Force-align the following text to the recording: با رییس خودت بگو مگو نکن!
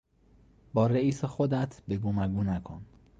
با 0.73 0.87
رییس 0.87 1.25
خودت 1.25 1.81
بگو 1.89 2.11
مگو 2.13 2.43
نکن! 2.43 2.85